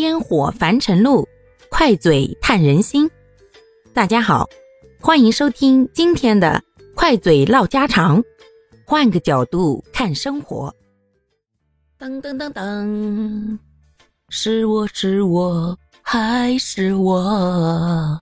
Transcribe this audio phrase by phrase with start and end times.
[0.00, 1.28] 烟火凡尘路，
[1.68, 3.08] 快嘴探人心。
[3.92, 4.48] 大家好，
[4.98, 6.62] 欢迎收听今天的
[6.94, 8.22] 快嘴唠家常，
[8.86, 10.74] 换个角度看生活。
[11.98, 13.58] 噔噔噔噔，
[14.30, 18.18] 是我是我还是我？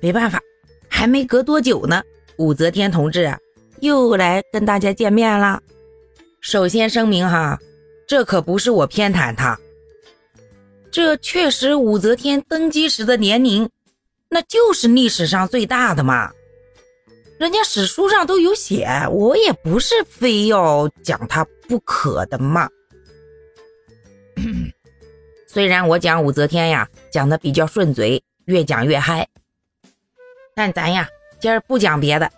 [0.00, 0.40] 没办法，
[0.88, 2.02] 还没隔多久呢，
[2.38, 3.32] 武则天同志，
[3.82, 5.62] 又来跟大家见面了。
[6.40, 7.56] 首先声明哈，
[8.08, 9.56] 这可不是我偏袒他。
[10.92, 13.70] 这确实，武则天登基时的年龄，
[14.28, 16.32] 那就是历史上最大的嘛。
[17.38, 22.68] 人家史书上都有写，我也不是非要讲他不可的嘛。
[25.46, 29.26] 虽然我讲武则天呀，讲的比较顺嘴，越讲越嗨，
[30.54, 31.08] 但咱呀，
[31.40, 32.30] 今儿不讲别的，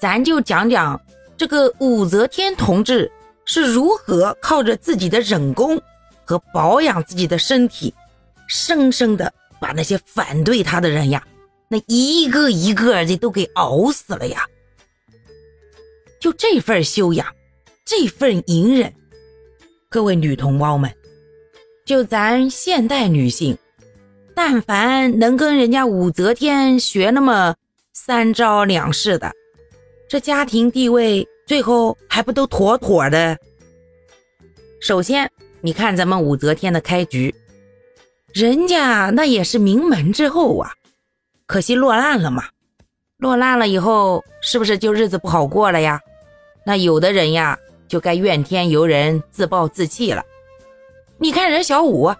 [0.00, 1.00] 咱就讲讲
[1.36, 3.10] 这个武则天同志
[3.44, 5.80] 是如何靠着自己的忍功。
[6.32, 7.92] 和保养自己的身体，
[8.48, 11.22] 生生的把那些反对他的人呀，
[11.68, 14.46] 那一个一个的都给熬死了呀！
[16.18, 17.26] 就这份修养，
[17.84, 18.90] 这份隐忍，
[19.90, 20.90] 各位女同胞们，
[21.84, 23.58] 就咱现代女性，
[24.34, 27.54] 但凡能跟人家武则天学那么
[27.92, 29.30] 三招两式的，
[30.08, 33.36] 这家庭地位最后还不都妥妥的？
[34.80, 35.30] 首先。
[35.64, 37.32] 你看咱们武则天的开局，
[38.34, 40.72] 人家那也是名门之后啊，
[41.46, 42.44] 可惜落难了嘛。
[43.18, 46.00] 落难了以后，是不是就日子不好过了呀？
[46.66, 50.24] 那有的人呀，就该怨天尤人、自暴自弃了。
[51.18, 52.12] 你看人小五，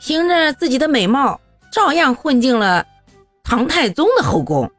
[0.00, 1.40] 凭着自己的美貌，
[1.72, 2.86] 照样混进了
[3.42, 4.70] 唐太宗的后宫。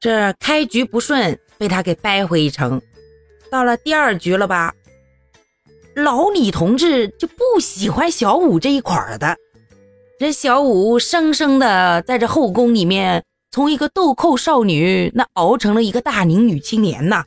[0.00, 2.80] 这开局不顺，被他给掰回一城。
[3.50, 4.72] 到了第二局了吧？
[5.98, 9.36] 老李同志就不喜欢小五这一块的，
[10.16, 17.24] 这小五生生的在这后宫里面，从一个豆蔻少女那熬成了一个大龄女青年呐。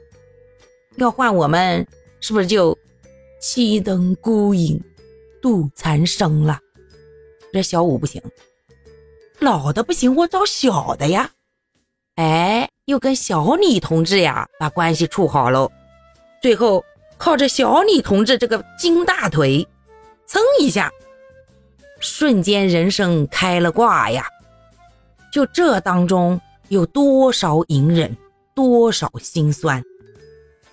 [0.96, 1.86] 要换我们，
[2.22, 2.78] 是不是就
[3.42, 4.82] 七灯孤影，
[5.42, 6.58] 度残生了？
[7.52, 8.22] 这小五不行，
[9.40, 11.30] 老的不行，我找小的呀。
[12.16, 15.70] 哎，又跟小李同志呀把关系处好喽，
[16.42, 16.82] 最后。
[17.22, 19.68] 靠着小李同志这个金大腿，
[20.26, 20.92] 蹭一下，
[22.00, 24.26] 瞬间人生开了挂呀！
[25.32, 28.18] 就这当中有多少隐忍，
[28.56, 29.84] 多少心酸，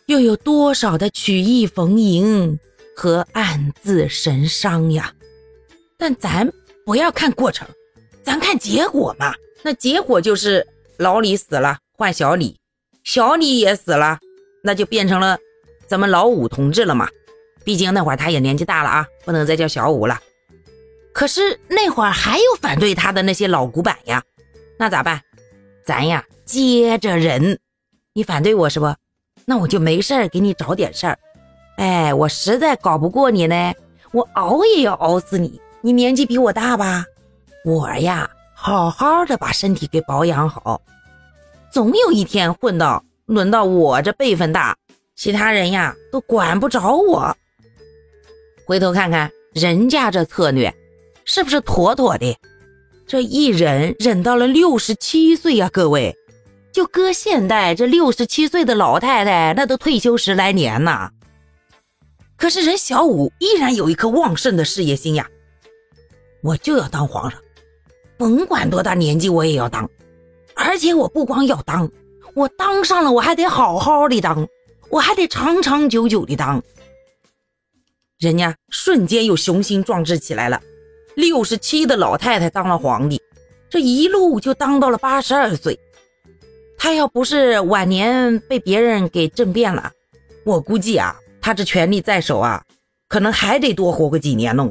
[0.06, 2.58] 又有多少的曲意逢迎
[2.96, 5.12] 和暗自神伤呀！
[5.98, 6.50] 但咱
[6.86, 7.68] 不要看过程，
[8.22, 9.34] 咱看结果嘛。
[9.62, 10.66] 那结果就是
[10.96, 12.56] 老李死了，换小李，
[13.04, 14.18] 小李也死了，
[14.62, 15.36] 那就变成了。
[15.88, 17.08] 咱们老五同志了嘛？
[17.64, 20.18] 毕竟那会儿他也年纪大了啊，不能再叫小五了。
[21.12, 24.22] 可是那会儿还有反对他的那些老古板呀，
[24.78, 25.20] 那咋办？
[25.84, 27.58] 咱呀接着忍。
[28.12, 28.94] 你反对我是不？
[29.44, 31.18] 那我就没事儿给你找点事儿。
[31.78, 33.74] 哎，我实在搞不过你呢，
[34.12, 35.60] 我熬也要熬死你。
[35.80, 37.04] 你年纪比我大吧？
[37.64, 40.80] 我呀，好好的把身体给保养好，
[41.70, 44.76] 总有一天混到轮到我这辈分大。
[45.18, 47.36] 其他人呀都管不着我。
[48.64, 50.72] 回头看看人家这策略，
[51.24, 52.38] 是不是妥妥的？
[53.04, 56.14] 这一忍忍到了六十七岁呀，各位，
[56.72, 61.10] 就搁现代这六十七岁的老太太，那都退休十来年呐。
[62.36, 65.28] 可是人小五依然有一颗旺盛的事业心呀，
[66.44, 67.40] 我就要当皇上，
[68.16, 69.90] 甭管多大年纪我也要当，
[70.54, 71.90] 而且我不光要当，
[72.34, 74.46] 我当上了我还得好好的当。
[74.90, 76.62] 我还得长长久久的当，
[78.18, 80.60] 人家瞬间又雄心壮志起来了。
[81.14, 83.20] 六十七的老太太当了皇帝，
[83.68, 85.78] 这一路就当到了八十二岁。
[86.78, 89.92] 他要不是晚年被别人给政变了，
[90.44, 92.64] 我估计啊，他这权力在手啊，
[93.08, 94.70] 可能还得多活个几年呢。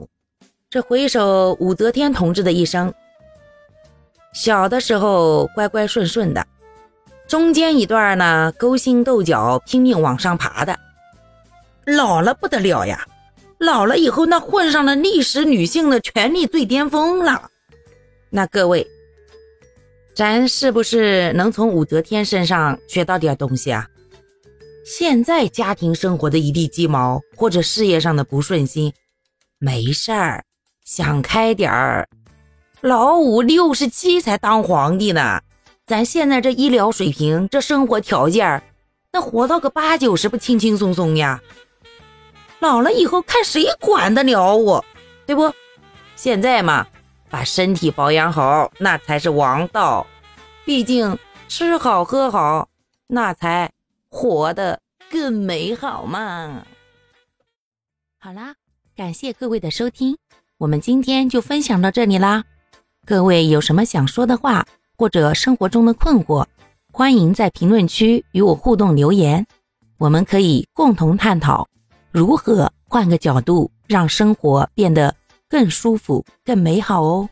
[0.69, 2.93] 这回首武则天同志的一生，
[4.33, 6.47] 小的时候乖乖顺顺的。
[7.27, 10.77] 中间一段呢，勾心斗角，拼命往上爬的，
[11.85, 13.05] 老了不得了呀！
[13.59, 17.49] 老了以后，那混上了历史女性的权力最巅峰了。
[18.29, 18.87] 那各位，
[20.15, 23.87] 咱是不是能从武则天身上学到点东西啊？
[24.85, 28.93] 现在家庭生活的一地鸡毛，或者事业上的不顺心，
[29.59, 30.45] 没事儿，
[30.85, 32.07] 想开点儿。
[32.79, 35.41] 老五六十七才当皇帝呢。
[35.87, 38.61] 咱现在这医疗水平，这生活条件，
[39.13, 41.41] 那活到个八九十不轻轻松松呀？
[42.59, 44.83] 老了以后看谁管得了我，
[45.25, 45.49] 对不？
[46.17, 46.85] 现在嘛，
[47.29, 50.05] 把身体保养好，那才是王道。
[50.65, 51.17] 毕竟
[51.47, 52.67] 吃好喝好，
[53.07, 53.71] 那才
[54.09, 56.65] 活得更美好嘛。
[58.19, 58.55] 好啦，
[58.93, 60.17] 感谢各位的收听，
[60.57, 62.43] 我们今天就分享到这里啦。
[63.05, 64.65] 各位有什么想说的话，
[64.97, 66.43] 或者生活中的困惑，
[66.91, 69.45] 欢迎在评论区与我互动留言，
[69.99, 71.67] 我们可以共同探讨
[72.11, 75.13] 如何换个角度让生活变得
[75.47, 77.29] 更舒服、更美好哦。